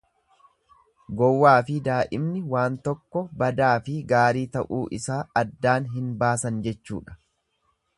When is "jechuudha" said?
6.69-7.21